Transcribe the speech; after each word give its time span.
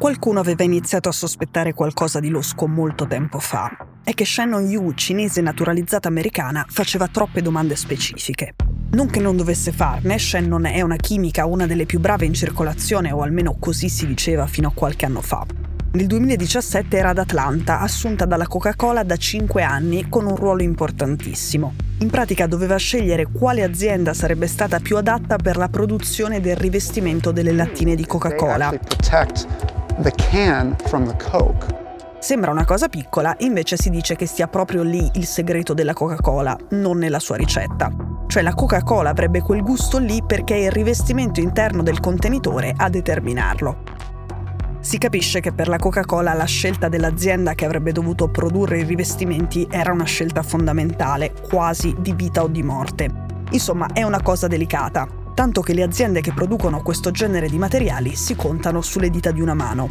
Qualcuno 0.00 0.40
aveva 0.40 0.64
iniziato 0.64 1.10
a 1.10 1.12
sospettare 1.12 1.74
qualcosa 1.74 2.20
di 2.20 2.30
losco 2.30 2.66
molto 2.66 3.06
tempo 3.06 3.38
fa. 3.38 3.70
È 4.02 4.14
che 4.14 4.24
Shannon 4.24 4.64
Yu, 4.64 4.94
cinese 4.94 5.42
naturalizzata 5.42 6.08
americana, 6.08 6.64
faceva 6.66 7.06
troppe 7.06 7.42
domande 7.42 7.76
specifiche. 7.76 8.54
Non 8.92 9.10
che 9.10 9.20
non 9.20 9.36
dovesse 9.36 9.72
farne, 9.72 10.18
Shannon 10.18 10.64
è 10.64 10.80
una 10.80 10.96
chimica, 10.96 11.44
una 11.44 11.66
delle 11.66 11.84
più 11.84 12.00
brave 12.00 12.24
in 12.24 12.32
circolazione, 12.32 13.12
o 13.12 13.20
almeno 13.20 13.58
così 13.60 13.90
si 13.90 14.06
diceva 14.06 14.46
fino 14.46 14.68
a 14.68 14.72
qualche 14.74 15.04
anno 15.04 15.20
fa. 15.20 15.44
Nel 15.92 16.06
2017 16.06 16.96
era 16.96 17.10
ad 17.10 17.18
Atlanta, 17.18 17.80
assunta 17.80 18.24
dalla 18.24 18.46
Coca-Cola 18.46 19.02
da 19.02 19.16
5 19.16 19.62
anni 19.62 20.08
con 20.08 20.24
un 20.24 20.34
ruolo 20.34 20.62
importantissimo. 20.62 21.74
In 21.98 22.08
pratica 22.08 22.46
doveva 22.46 22.76
scegliere 22.76 23.26
quale 23.30 23.62
azienda 23.62 24.14
sarebbe 24.14 24.46
stata 24.46 24.80
più 24.80 24.96
adatta 24.96 25.36
per 25.36 25.58
la 25.58 25.68
produzione 25.68 26.40
del 26.40 26.56
rivestimento 26.56 27.32
delle 27.32 27.52
lattine 27.52 27.94
di 27.94 28.06
Coca-Cola 28.06 28.72
the 30.02 30.12
can 30.12 30.76
from 30.86 31.06
the 31.06 31.16
Coke. 31.16 31.66
Sembra 32.20 32.50
una 32.50 32.64
cosa 32.64 32.88
piccola, 32.88 33.34
invece 33.38 33.76
si 33.76 33.88
dice 33.88 34.14
che 34.14 34.26
stia 34.26 34.46
proprio 34.46 34.82
lì 34.82 35.10
il 35.14 35.24
segreto 35.24 35.72
della 35.72 35.94
Coca-Cola, 35.94 36.56
non 36.70 36.98
nella 36.98 37.18
sua 37.18 37.36
ricetta. 37.36 37.90
Cioè 38.26 38.42
la 38.42 38.54
Coca-Cola 38.54 39.10
avrebbe 39.10 39.40
quel 39.40 39.62
gusto 39.62 39.98
lì 39.98 40.22
perché 40.24 40.54
è 40.54 40.64
il 40.66 40.70
rivestimento 40.70 41.40
interno 41.40 41.82
del 41.82 41.98
contenitore 41.98 42.74
a 42.76 42.88
determinarlo. 42.90 43.82
Si 44.80 44.98
capisce 44.98 45.40
che 45.40 45.52
per 45.52 45.68
la 45.68 45.78
Coca-Cola 45.78 46.34
la 46.34 46.44
scelta 46.44 46.88
dell'azienda 46.88 47.54
che 47.54 47.64
avrebbe 47.64 47.92
dovuto 47.92 48.28
produrre 48.28 48.80
i 48.80 48.84
rivestimenti 48.84 49.66
era 49.70 49.92
una 49.92 50.04
scelta 50.04 50.42
fondamentale, 50.42 51.32
quasi 51.32 51.94
di 51.98 52.12
vita 52.14 52.42
o 52.42 52.48
di 52.48 52.62
morte. 52.62 53.08
Insomma, 53.50 53.88
è 53.92 54.02
una 54.02 54.22
cosa 54.22 54.46
delicata, 54.46 55.08
tanto 55.40 55.62
che 55.62 55.72
le 55.72 55.82
aziende 55.82 56.20
che 56.20 56.34
producono 56.34 56.82
questo 56.82 57.10
genere 57.10 57.48
di 57.48 57.56
materiali 57.56 58.14
si 58.14 58.36
contano 58.36 58.82
sulle 58.82 59.08
dita 59.08 59.30
di 59.30 59.40
una 59.40 59.54
mano. 59.54 59.88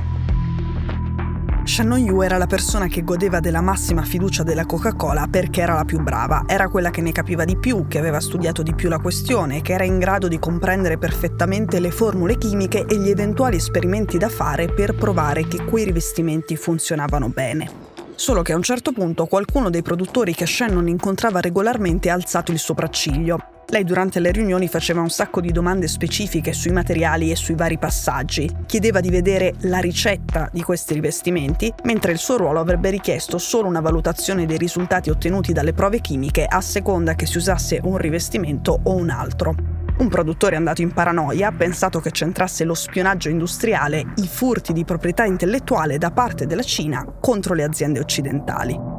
Shannon 1.63 1.97
Yu 1.97 2.21
era 2.21 2.37
la 2.37 2.45
persona 2.45 2.85
che 2.85 3.03
godeva 3.03 3.39
della 3.39 3.59
massima 3.59 4.03
fiducia 4.03 4.43
della 4.43 4.67
Coca-Cola 4.67 5.25
perché 5.27 5.61
era 5.61 5.73
la 5.73 5.85
più 5.85 6.03
brava, 6.03 6.43
era 6.45 6.67
quella 6.67 6.91
che 6.91 7.01
ne 7.01 7.11
capiva 7.11 7.45
di 7.45 7.57
più, 7.57 7.87
che 7.87 7.97
aveva 7.97 8.19
studiato 8.19 8.61
di 8.61 8.75
più 8.75 8.89
la 8.89 8.99
questione, 8.99 9.61
che 9.61 9.73
era 9.73 9.83
in 9.83 9.97
grado 9.97 10.27
di 10.27 10.37
comprendere 10.37 10.99
perfettamente 10.99 11.79
le 11.79 11.89
formule 11.89 12.37
chimiche 12.37 12.85
e 12.85 12.99
gli 12.99 13.09
eventuali 13.09 13.55
esperimenti 13.55 14.19
da 14.19 14.29
fare 14.29 14.71
per 14.71 14.93
provare 14.93 15.47
che 15.47 15.65
quei 15.65 15.83
rivestimenti 15.83 16.57
funzionavano 16.57 17.29
bene. 17.29 17.71
Solo 18.13 18.43
che 18.43 18.53
a 18.53 18.55
un 18.55 18.61
certo 18.61 18.91
punto 18.91 19.25
qualcuno 19.25 19.71
dei 19.71 19.81
produttori 19.81 20.35
che 20.35 20.45
Shannon 20.45 20.87
incontrava 20.87 21.39
regolarmente 21.39 22.11
ha 22.11 22.13
alzato 22.13 22.51
il 22.51 22.59
sopracciglio 22.59 23.57
lei 23.69 23.83
durante 23.83 24.19
le 24.19 24.31
riunioni 24.31 24.67
faceva 24.67 25.01
un 25.01 25.09
sacco 25.09 25.41
di 25.41 25.51
domande 25.51 25.87
specifiche 25.87 26.53
sui 26.53 26.71
materiali 26.71 27.31
e 27.31 27.35
sui 27.35 27.55
vari 27.55 27.77
passaggi, 27.77 28.49
chiedeva 28.65 28.99
di 28.99 29.09
vedere 29.09 29.53
la 29.61 29.79
ricetta 29.79 30.49
di 30.51 30.61
questi 30.61 30.93
rivestimenti, 30.93 31.71
mentre 31.83 32.11
il 32.11 32.17
suo 32.17 32.37
ruolo 32.37 32.59
avrebbe 32.59 32.89
richiesto 32.89 33.37
solo 33.37 33.67
una 33.67 33.81
valutazione 33.81 34.45
dei 34.45 34.57
risultati 34.57 35.09
ottenuti 35.09 35.53
dalle 35.53 35.73
prove 35.73 36.01
chimiche 36.01 36.45
a 36.45 36.61
seconda 36.61 37.15
che 37.15 37.25
si 37.25 37.37
usasse 37.37 37.79
un 37.83 37.97
rivestimento 37.97 38.79
o 38.83 38.95
un 38.95 39.09
altro. 39.09 39.55
Un 39.99 40.07
produttore 40.07 40.55
andato 40.55 40.81
in 40.81 40.93
paranoia 40.93 41.49
ha 41.49 41.51
pensato 41.51 41.99
che 41.99 42.11
centrasse 42.11 42.63
lo 42.63 42.73
spionaggio 42.73 43.29
industriale, 43.29 44.13
i 44.15 44.27
furti 44.27 44.71
di 44.71 44.85
proprietà 44.85 45.25
intellettuale 45.25 45.97
da 45.97 46.11
parte 46.11 46.45
della 46.45 46.63
Cina 46.63 47.05
contro 47.19 47.53
le 47.53 47.63
aziende 47.63 47.99
occidentali. 47.99 48.98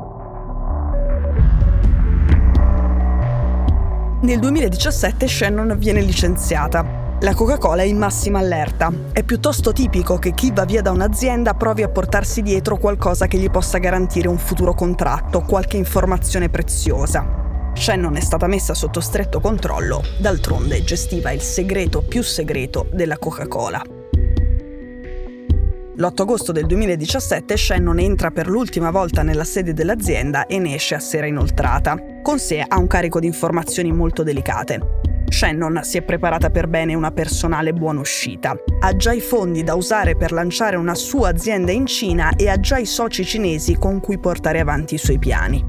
Nel 4.23 4.39
2017 4.39 5.27
Shannon 5.27 5.79
viene 5.79 6.03
licenziata. 6.03 7.17
La 7.21 7.33
Coca-Cola 7.33 7.81
è 7.81 7.87
in 7.87 7.97
massima 7.97 8.39
allerta. 8.39 8.93
È 9.13 9.23
piuttosto 9.23 9.73
tipico 9.73 10.19
che 10.19 10.35
chi 10.35 10.53
va 10.53 10.67
via 10.67 10.83
da 10.83 10.91
un'azienda 10.91 11.55
provi 11.55 11.83
a 11.83 11.89
portarsi 11.89 12.43
dietro 12.43 12.77
qualcosa 12.77 13.27
che 13.27 13.39
gli 13.39 13.51
possa 13.51 13.79
garantire 13.79 14.29
un 14.29 14.37
futuro 14.37 14.75
contratto, 14.75 15.41
qualche 15.41 15.79
informazione 15.79 16.51
preziosa. 16.51 17.73
Shannon 17.73 18.17
è 18.17 18.21
stata 18.21 18.47
messa 18.47 18.75
sotto 18.75 19.01
stretto 19.01 19.41
controllo, 19.41 20.03
d'altronde 20.19 20.85
gestiva 20.85 21.31
il 21.31 21.41
segreto 21.41 22.03
più 22.03 22.23
segreto 22.23 22.89
della 22.93 23.17
Coca-Cola. 23.17 24.00
L'8 25.97 26.23
agosto 26.23 26.53
del 26.53 26.67
2017 26.67 27.57
Shannon 27.57 27.99
entra 27.99 28.31
per 28.31 28.49
l'ultima 28.49 28.91
volta 28.91 29.23
nella 29.23 29.45
sede 29.45 29.75
dell'azienda 29.75 30.47
e 30.47 30.59
ne 30.59 30.75
esce 30.75 30.95
a 30.95 31.01
sera 31.01 31.27
inoltrata. 31.27 31.97
Con 32.23 32.39
sé 32.39 32.65
ha 32.67 32.79
un 32.79 32.87
carico 32.87 33.19
di 33.19 33.27
informazioni 33.27 33.93
molto 33.93 34.23
delicate. 34.23 34.99
Shannon 35.29 35.81
si 35.83 35.99
è 35.99 36.03
preparata 36.03 36.51
per 36.51 36.69
bene 36.69 36.95
una 36.95 37.11
personale 37.11 37.73
buona 37.73 38.01
uscita. 38.01 38.55
Ha 38.81 38.97
già 38.97 39.13
i 39.13 39.21
fondi 39.21 39.65
da 39.65 39.75
usare 39.75 40.17
per 40.17 40.33
lanciare 40.33 40.77
una 40.77 40.95
sua 40.95 41.29
azienda 41.29 41.73
in 41.73 41.87
Cina 41.87 42.35
e 42.37 42.49
ha 42.49 42.59
già 42.59 42.79
i 42.79 42.87
soci 42.87 43.25
cinesi 43.25 43.77
con 43.77 44.01
cui 44.01 44.19
portare 44.19 44.61
avanti 44.61 44.95
i 44.95 44.99
suoi 44.99 45.19
piani. 45.19 45.63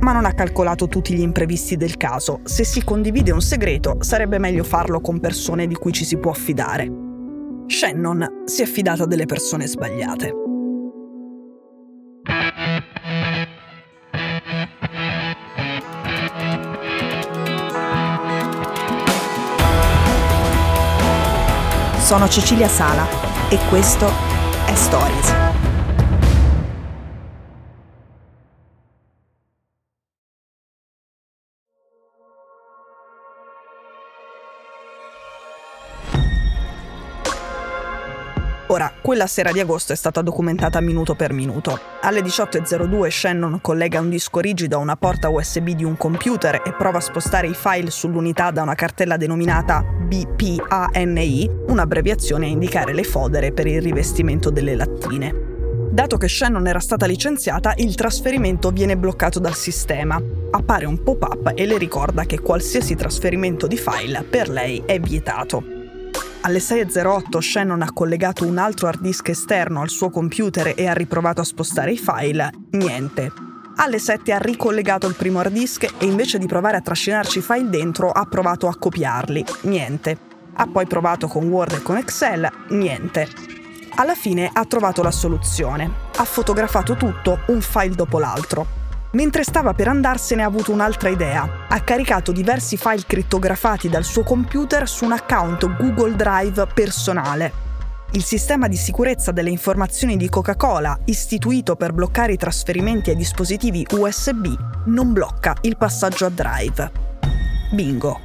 Ma 0.00 0.12
non 0.12 0.24
ha 0.24 0.32
calcolato 0.32 0.86
tutti 0.86 1.12
gli 1.12 1.20
imprevisti 1.20 1.76
del 1.76 1.96
caso. 1.96 2.40
Se 2.44 2.64
si 2.64 2.82
condivide 2.84 3.32
un 3.32 3.42
segreto, 3.42 3.96
sarebbe 4.00 4.38
meglio 4.38 4.64
farlo 4.64 5.00
con 5.00 5.20
persone 5.20 5.66
di 5.66 5.74
cui 5.74 5.92
ci 5.92 6.04
si 6.04 6.16
può 6.16 6.30
affidare. 6.30 7.09
Shannon 7.70 8.42
si 8.46 8.62
è 8.62 8.66
fidata 8.66 9.06
delle 9.06 9.26
persone 9.26 9.66
sbagliate. 9.66 10.34
Sono 22.00 22.28
Cecilia 22.28 22.66
Sala 22.66 23.06
e 23.48 23.58
questo 23.68 24.10
è 24.66 24.74
Stories. 24.74 25.49
Ora, 38.70 38.92
quella 39.02 39.26
sera 39.26 39.50
di 39.50 39.58
agosto 39.58 39.92
è 39.92 39.96
stata 39.96 40.22
documentata 40.22 40.80
minuto 40.80 41.16
per 41.16 41.32
minuto. 41.32 41.76
Alle 42.02 42.20
18.02 42.20 43.08
Shannon 43.10 43.58
collega 43.60 43.98
un 43.98 44.08
disco 44.08 44.38
rigido 44.38 44.76
a 44.76 44.78
una 44.78 44.94
porta 44.94 45.28
USB 45.28 45.70
di 45.70 45.82
un 45.82 45.96
computer 45.96 46.62
e 46.64 46.72
prova 46.72 46.98
a 46.98 47.00
spostare 47.00 47.48
i 47.48 47.54
file 47.54 47.90
sull'unità 47.90 48.52
da 48.52 48.62
una 48.62 48.76
cartella 48.76 49.16
denominata 49.16 49.82
BPANI, 49.82 51.50
un'abbreviazione 51.66 52.46
a 52.46 52.48
indicare 52.48 52.94
le 52.94 53.02
fodere 53.02 53.50
per 53.50 53.66
il 53.66 53.82
rivestimento 53.82 54.50
delle 54.50 54.76
lattine. 54.76 55.34
Dato 55.90 56.16
che 56.16 56.28
Shannon 56.28 56.68
era 56.68 56.78
stata 56.78 57.06
licenziata, 57.06 57.72
il 57.78 57.96
trasferimento 57.96 58.70
viene 58.70 58.96
bloccato 58.96 59.40
dal 59.40 59.56
sistema. 59.56 60.22
Appare 60.52 60.86
un 60.86 61.02
pop-up 61.02 61.54
e 61.56 61.66
le 61.66 61.76
ricorda 61.76 62.24
che 62.24 62.38
qualsiasi 62.38 62.94
trasferimento 62.94 63.66
di 63.66 63.76
file 63.76 64.22
per 64.22 64.48
lei 64.48 64.80
è 64.86 65.00
vietato. 65.00 65.79
Alle 66.42 66.58
6.08 66.58 67.38
Shannon 67.38 67.82
ha 67.82 67.92
collegato 67.92 68.46
un 68.46 68.56
altro 68.56 68.88
hard 68.88 69.00
disk 69.00 69.28
esterno 69.28 69.82
al 69.82 69.90
suo 69.90 70.08
computer 70.08 70.72
e 70.74 70.86
ha 70.86 70.94
riprovato 70.94 71.42
a 71.42 71.44
spostare 71.44 71.92
i 71.92 71.98
file. 71.98 72.50
Niente. 72.70 73.30
Alle 73.76 73.98
7 73.98 74.32
ha 74.32 74.38
ricollegato 74.38 75.06
il 75.06 75.16
primo 75.16 75.40
hard 75.40 75.52
disk 75.52 75.84
e 75.98 76.06
invece 76.06 76.38
di 76.38 76.46
provare 76.46 76.78
a 76.78 76.80
trascinarci 76.80 77.38
i 77.38 77.42
file 77.42 77.68
dentro 77.68 78.10
ha 78.10 78.24
provato 78.24 78.68
a 78.68 78.76
copiarli. 78.78 79.44
Niente. 79.62 80.18
Ha 80.54 80.66
poi 80.66 80.86
provato 80.86 81.26
con 81.26 81.46
Word 81.46 81.74
e 81.74 81.82
con 81.82 81.98
Excel. 81.98 82.50
Niente. 82.70 83.28
Alla 83.96 84.14
fine 84.14 84.48
ha 84.50 84.64
trovato 84.64 85.02
la 85.02 85.10
soluzione. 85.10 85.90
Ha 86.16 86.24
fotografato 86.24 86.96
tutto 86.96 87.40
un 87.48 87.60
file 87.60 87.94
dopo 87.94 88.18
l'altro. 88.18 88.79
Mentre 89.12 89.42
stava 89.42 89.74
per 89.74 89.88
andarsene 89.88 90.42
ha 90.42 90.46
avuto 90.46 90.70
un'altra 90.70 91.08
idea. 91.08 91.66
Ha 91.68 91.80
caricato 91.80 92.30
diversi 92.30 92.76
file 92.76 93.02
crittografati 93.06 93.88
dal 93.88 94.04
suo 94.04 94.22
computer 94.22 94.88
su 94.88 95.04
un 95.04 95.12
account 95.12 95.74
Google 95.76 96.14
Drive 96.14 96.66
personale. 96.72 97.68
Il 98.12 98.24
sistema 98.24 98.68
di 98.68 98.76
sicurezza 98.76 99.32
delle 99.32 99.50
informazioni 99.50 100.16
di 100.16 100.28
Coca-Cola, 100.28 100.98
istituito 101.06 101.76
per 101.76 101.92
bloccare 101.92 102.32
i 102.32 102.36
trasferimenti 102.36 103.10
ai 103.10 103.16
dispositivi 103.16 103.86
USB, 103.90 104.46
non 104.86 105.12
blocca 105.12 105.56
il 105.62 105.76
passaggio 105.76 106.26
a 106.26 106.30
Drive. 106.30 106.92
Bingo. 107.72 108.20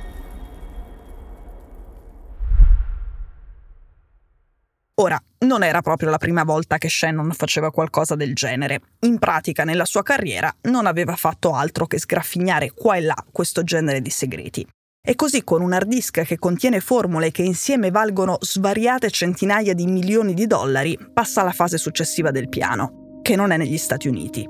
Ora, 4.96 5.22
non 5.46 5.64
era 5.64 5.82
proprio 5.82 6.10
la 6.10 6.18
prima 6.18 6.44
volta 6.44 6.78
che 6.78 6.90
Shannon 6.90 7.32
faceva 7.32 7.72
qualcosa 7.72 8.16
del 8.16 8.34
genere. 8.34 8.82
In 9.02 9.20
pratica, 9.20 9.64
nella 9.64 9.86
sua 9.86 10.04
carriera, 10.04 10.54
non 10.64 10.86
aveva 10.86 11.16
fatto 11.16 11.54
altro 11.54 11.86
che 11.86 12.00
sgraffignare 12.00 12.72
qua 12.72 12.96
e 12.96 13.02
là 13.02 13.16
questo 13.32 13.64
genere 13.64 14.02
di 14.02 14.10
segreti. 14.10 14.68
E 15.08 15.14
così 15.16 15.44
con 15.44 15.62
un 15.62 15.72
hard 15.72 15.88
disk 15.88 16.24
che 16.24 16.40
contiene 16.40 16.80
formule 16.80 17.30
che 17.30 17.44
insieme 17.44 17.92
valgono 17.92 18.38
svariate 18.42 19.12
centinaia 19.12 19.76
di 19.76 19.86
milioni 19.86 20.34
di 20.34 20.48
dollari, 20.48 20.98
passa 21.14 21.42
alla 21.42 21.52
fase 21.52 21.78
successiva 21.78 22.32
del 22.32 22.50
piano, 22.50 23.20
che 23.22 23.36
non 23.36 23.52
è 23.52 23.58
negli 23.58 23.78
Stati 23.78 24.08
Uniti. 24.08 24.48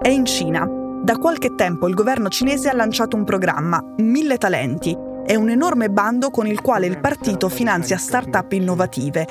È 0.00 0.08
in 0.08 0.24
Cina. 0.24 0.64
Da 1.02 1.18
qualche 1.18 1.54
tempo 1.56 1.88
il 1.88 1.94
governo 1.94 2.28
cinese 2.28 2.68
ha 2.68 2.74
lanciato 2.74 3.16
un 3.16 3.24
programma, 3.24 3.82
Mille 3.98 4.38
Talenti, 4.38 4.96
è 5.26 5.34
un 5.34 5.50
enorme 5.50 5.90
bando 5.90 6.30
con 6.30 6.46
il 6.46 6.60
quale 6.60 6.86
il 6.86 7.00
partito 7.00 7.48
finanzia 7.48 7.98
start-up 7.98 8.52
innovative. 8.52 9.26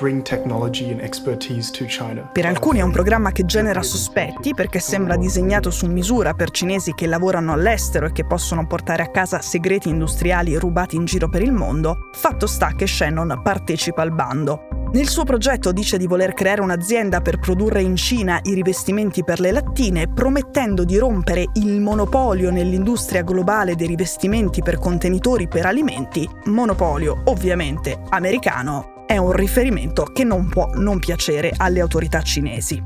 Per 2.32 2.44
alcuni 2.44 2.80
è 2.80 2.82
un 2.82 2.92
programma 2.92 3.32
che 3.32 3.46
genera 3.46 3.82
sospetti 3.82 4.52
perché 4.54 4.78
sembra 4.78 5.16
disegnato 5.16 5.70
su 5.70 5.86
misura 5.86 6.34
per 6.34 6.50
cinesi 6.50 6.92
che 6.92 7.06
lavorano 7.06 7.52
all'estero 7.52 8.06
e 8.06 8.12
che 8.12 8.26
possono 8.26 8.66
portare 8.66 9.02
a 9.04 9.10
casa 9.10 9.40
segreti 9.40 9.88
industriali 9.88 10.58
rubati 10.58 10.96
in 10.96 11.06
giro 11.06 11.30
per 11.30 11.40
il 11.40 11.52
mondo. 11.52 12.10
Fatto 12.12 12.46
sta 12.46 12.74
che 12.74 12.86
Shannon 12.86 13.40
partecipa 13.42 14.02
al 14.02 14.12
bando. 14.12 14.85
Nel 14.96 15.08
suo 15.08 15.24
progetto 15.24 15.72
dice 15.72 15.98
di 15.98 16.06
voler 16.06 16.32
creare 16.32 16.62
un'azienda 16.62 17.20
per 17.20 17.38
produrre 17.38 17.82
in 17.82 17.96
Cina 17.96 18.40
i 18.44 18.54
rivestimenti 18.54 19.24
per 19.24 19.40
le 19.40 19.50
lattine, 19.50 20.08
promettendo 20.08 20.84
di 20.84 20.96
rompere 20.96 21.44
il 21.56 21.82
monopolio 21.82 22.50
nell'industria 22.50 23.20
globale 23.20 23.74
dei 23.74 23.88
rivestimenti 23.88 24.62
per 24.62 24.78
contenitori 24.78 25.48
per 25.48 25.66
alimenti, 25.66 26.26
monopolio 26.46 27.20
ovviamente 27.24 28.00
americano, 28.08 29.04
è 29.06 29.18
un 29.18 29.32
riferimento 29.32 30.04
che 30.04 30.24
non 30.24 30.48
può 30.48 30.70
non 30.76 30.98
piacere 30.98 31.52
alle 31.54 31.80
autorità 31.80 32.22
cinesi. 32.22 32.82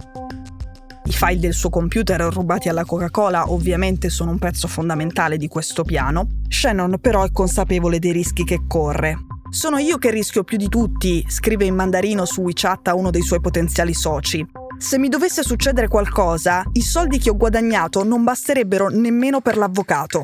I 1.04 1.12
file 1.12 1.38
del 1.38 1.54
suo 1.54 1.70
computer 1.70 2.20
rubati 2.22 2.68
alla 2.68 2.84
Coca-Cola 2.84 3.52
ovviamente 3.52 4.08
sono 4.08 4.32
un 4.32 4.38
pezzo 4.38 4.66
fondamentale 4.66 5.36
di 5.36 5.46
questo 5.46 5.84
piano. 5.84 6.26
Shannon 6.48 6.98
però 7.00 7.22
è 7.22 7.30
consapevole 7.30 8.00
dei 8.00 8.10
rischi 8.10 8.42
che 8.42 8.62
corre. 8.66 9.29
Sono 9.50 9.78
io 9.78 9.98
che 9.98 10.12
rischio 10.12 10.44
più 10.44 10.56
di 10.56 10.68
tutti, 10.68 11.24
scrive 11.26 11.64
in 11.64 11.74
mandarino 11.74 12.24
su 12.24 12.40
WeChat 12.40 12.86
a 12.86 12.94
uno 12.94 13.10
dei 13.10 13.22
suoi 13.22 13.40
potenziali 13.40 13.92
soci. 13.94 14.46
Se 14.78 14.96
mi 14.96 15.08
dovesse 15.08 15.42
succedere 15.42 15.88
qualcosa, 15.88 16.62
i 16.74 16.80
soldi 16.80 17.18
che 17.18 17.30
ho 17.30 17.36
guadagnato 17.36 18.04
non 18.04 18.22
basterebbero 18.22 18.90
nemmeno 18.90 19.40
per 19.40 19.56
l'avvocato. 19.56 20.22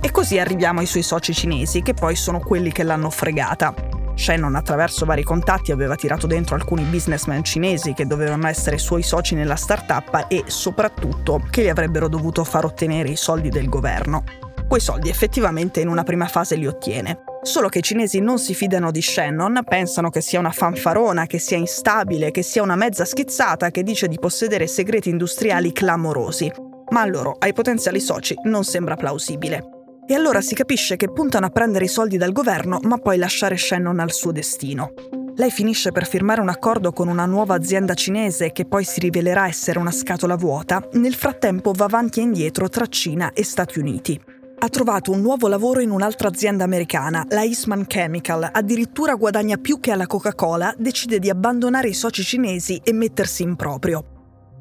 E 0.00 0.10
così 0.12 0.38
arriviamo 0.38 0.78
ai 0.78 0.86
suoi 0.86 1.02
soci 1.02 1.34
cinesi, 1.34 1.82
che 1.82 1.94
poi 1.94 2.14
sono 2.14 2.38
quelli 2.38 2.70
che 2.70 2.84
l'hanno 2.84 3.10
fregata. 3.10 3.74
Shannon 4.14 4.54
attraverso 4.54 5.04
vari 5.04 5.24
contatti 5.24 5.72
aveva 5.72 5.96
tirato 5.96 6.28
dentro 6.28 6.54
alcuni 6.54 6.84
businessman 6.84 7.42
cinesi 7.42 7.92
che 7.92 8.06
dovevano 8.06 8.46
essere 8.46 8.78
suoi 8.78 9.02
soci 9.02 9.34
nella 9.34 9.56
startup 9.56 10.26
e 10.28 10.44
soprattutto 10.46 11.42
che 11.50 11.64
gli 11.64 11.68
avrebbero 11.68 12.08
dovuto 12.08 12.44
far 12.44 12.66
ottenere 12.66 13.08
i 13.08 13.16
soldi 13.16 13.48
del 13.48 13.68
governo 13.68 14.41
quei 14.72 14.80
soldi 14.80 15.10
effettivamente 15.10 15.80
in 15.80 15.88
una 15.88 16.02
prima 16.02 16.24
fase 16.24 16.56
li 16.56 16.66
ottiene. 16.66 17.24
Solo 17.42 17.68
che 17.68 17.80
i 17.80 17.82
cinesi 17.82 18.20
non 18.20 18.38
si 18.38 18.54
fidano 18.54 18.90
di 18.90 19.02
Shannon, 19.02 19.60
pensano 19.68 20.08
che 20.08 20.22
sia 20.22 20.38
una 20.38 20.50
fanfarona, 20.50 21.26
che 21.26 21.38
sia 21.38 21.58
instabile, 21.58 22.30
che 22.30 22.42
sia 22.42 22.62
una 22.62 22.74
mezza 22.74 23.04
schizzata 23.04 23.70
che 23.70 23.82
dice 23.82 24.08
di 24.08 24.18
possedere 24.18 24.66
segreti 24.66 25.10
industriali 25.10 25.72
clamorosi. 25.72 26.50
Ma 26.88 27.02
a 27.02 27.06
loro, 27.06 27.36
ai 27.38 27.52
potenziali 27.52 28.00
soci, 28.00 28.34
non 28.44 28.64
sembra 28.64 28.96
plausibile. 28.96 29.62
E 30.06 30.14
allora 30.14 30.40
si 30.40 30.54
capisce 30.54 30.96
che 30.96 31.12
puntano 31.12 31.44
a 31.44 31.50
prendere 31.50 31.84
i 31.84 31.88
soldi 31.88 32.16
dal 32.16 32.32
governo, 32.32 32.80
ma 32.84 32.96
poi 32.96 33.18
lasciare 33.18 33.58
Shannon 33.58 34.00
al 34.00 34.12
suo 34.12 34.32
destino. 34.32 34.94
Lei 35.34 35.50
finisce 35.50 35.92
per 35.92 36.06
firmare 36.06 36.40
un 36.40 36.48
accordo 36.48 36.92
con 36.92 37.08
una 37.08 37.26
nuova 37.26 37.56
azienda 37.56 37.92
cinese 37.92 38.52
che 38.52 38.64
poi 38.64 38.84
si 38.84 39.00
rivelerà 39.00 39.48
essere 39.48 39.78
una 39.78 39.92
scatola 39.92 40.36
vuota, 40.36 40.82
nel 40.92 41.14
frattempo 41.14 41.72
va 41.72 41.84
avanti 41.84 42.20
e 42.20 42.22
indietro 42.22 42.70
tra 42.70 42.86
Cina 42.86 43.32
e 43.34 43.44
Stati 43.44 43.78
Uniti 43.78 44.31
ha 44.64 44.68
trovato 44.68 45.10
un 45.10 45.20
nuovo 45.20 45.48
lavoro 45.48 45.80
in 45.80 45.90
un'altra 45.90 46.28
azienda 46.28 46.62
americana, 46.62 47.24
la 47.30 47.42
Eastman 47.42 47.84
Chemical. 47.84 48.48
Addirittura 48.52 49.16
guadagna 49.16 49.56
più 49.56 49.80
che 49.80 49.90
alla 49.90 50.06
Coca-Cola, 50.06 50.72
decide 50.78 51.18
di 51.18 51.28
abbandonare 51.28 51.88
i 51.88 51.94
soci 51.94 52.22
cinesi 52.22 52.80
e 52.84 52.92
mettersi 52.92 53.42
in 53.42 53.56
proprio. 53.56 54.04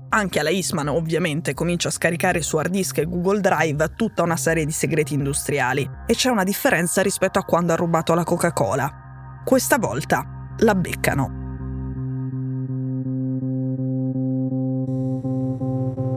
Anche 0.09 0.39
alla 0.39 0.50
Eastman, 0.50 0.88
ovviamente, 0.88 1.53
comincia 1.53 1.89
a 1.89 1.92
scaricare 1.92 2.42
su 2.42 2.57
hard 2.57 2.71
disk 2.71 2.98
e 2.98 3.06
Google 3.06 3.42
Drive 3.42 3.94
tutta 3.95 4.24
una 4.24 4.38
serie 4.38 4.65
di 4.65 4.71
segreti 4.71 5.13
industriali. 5.13 5.88
E 6.07 6.15
c'è 6.15 6.31
una 6.31 6.44
differenza 6.44 7.03
rispetto 7.03 7.38
a 7.38 7.44
quando 7.44 7.74
ha 7.74 7.75
rubato 7.75 8.15
la 8.15 8.24
Coca-Cola. 8.24 9.42
Questa 9.45 9.77
volta 9.77 10.56
la 10.57 10.74
beccano. 10.74 11.40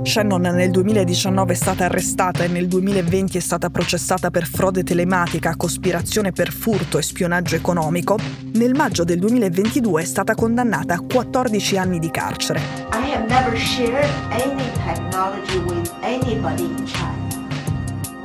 Shannon 0.04 0.42
nel 0.42 0.70
2019 0.70 1.54
è 1.54 1.56
stata 1.56 1.86
arrestata 1.86 2.44
e 2.44 2.48
nel 2.48 2.68
2020 2.68 3.38
è 3.38 3.40
stata 3.40 3.70
processata 3.70 4.30
per 4.30 4.46
frode 4.46 4.84
telematica, 4.84 5.56
cospirazione 5.56 6.30
per 6.30 6.52
furto 6.52 6.98
e 6.98 7.02
spionaggio 7.02 7.56
economico, 7.56 8.18
nel 8.52 8.74
maggio 8.74 9.02
del 9.02 9.18
2022 9.18 10.02
è 10.02 10.04
stata 10.04 10.34
condannata 10.34 10.94
a 10.94 11.00
14 11.00 11.78
anni 11.78 11.98
di 11.98 12.10
carcere. 12.10 12.60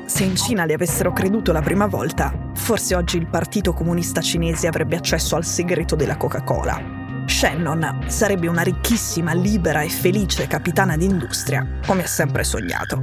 Se 0.06 0.24
in 0.24 0.36
Cina 0.36 0.66
le 0.66 0.74
avessero 0.74 1.14
creduto 1.14 1.54
la 1.54 1.62
prima 1.62 1.88
volta, 1.88 2.52
forse 2.56 2.94
oggi 2.94 3.16
il 3.16 3.28
Partito 3.28 3.72
Comunista 3.72 4.20
Cinese 4.20 4.68
avrebbe 4.68 4.98
accesso 4.98 5.38
al 5.38 5.46
segreto 5.46 5.96
della 5.96 6.18
Coca-Cola. 6.18 6.99
Shannon 7.30 8.06
sarebbe 8.08 8.48
una 8.48 8.64
ricchissima, 8.64 9.34
libera 9.34 9.82
e 9.82 9.90
felice 9.90 10.48
capitana 10.48 10.98
d'industria, 10.98 11.66
come 11.86 12.04
ha 12.04 12.08
sempre 12.08 12.44
sognato. 12.44 13.02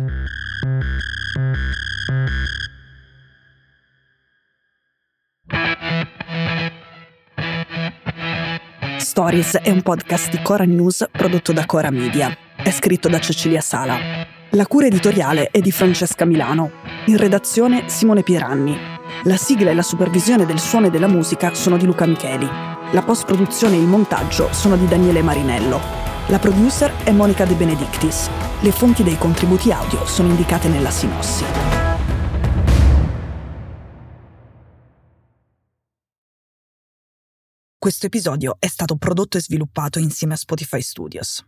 Stories 8.98 9.56
è 9.56 9.70
un 9.70 9.80
podcast 9.80 10.30
di 10.30 10.42
Cora 10.42 10.64
News 10.64 11.08
prodotto 11.10 11.52
da 11.52 11.64
Cora 11.64 11.90
Media. 11.90 12.36
È 12.54 12.70
scritto 12.70 13.08
da 13.08 13.18
Cecilia 13.18 13.62
Sala. 13.62 13.96
La 14.50 14.66
cura 14.66 14.86
editoriale 14.86 15.48
è 15.50 15.60
di 15.60 15.72
Francesca 15.72 16.26
Milano. 16.26 16.70
In 17.06 17.16
redazione 17.16 17.88
Simone 17.88 18.22
Pieranni. 18.22 18.76
La 19.22 19.36
sigla 19.36 19.70
e 19.70 19.74
la 19.74 19.82
supervisione 19.82 20.44
del 20.44 20.58
suono 20.58 20.88
e 20.88 20.90
della 20.90 21.08
musica 21.08 21.54
sono 21.54 21.78
di 21.78 21.86
Luca 21.86 22.04
Micheli. 22.06 22.75
La 22.92 23.02
post-produzione 23.02 23.74
e 23.74 23.80
il 23.80 23.86
montaggio 23.86 24.52
sono 24.52 24.76
di 24.76 24.86
Daniele 24.86 25.20
Marinello. 25.20 25.80
La 26.28 26.38
producer 26.38 26.92
è 27.02 27.10
Monica 27.10 27.44
De 27.44 27.54
Benedictis. 27.54 28.30
Le 28.60 28.70
fonti 28.70 29.02
dei 29.02 29.18
contributi 29.18 29.72
audio 29.72 30.06
sono 30.06 30.28
indicate 30.28 30.68
nella 30.68 30.90
sinossi. 30.90 31.44
Questo 37.76 38.06
episodio 38.06 38.54
è 38.60 38.68
stato 38.68 38.94
prodotto 38.96 39.36
e 39.36 39.40
sviluppato 39.40 39.98
insieme 39.98 40.34
a 40.34 40.36
Spotify 40.36 40.80
Studios. 40.80 41.44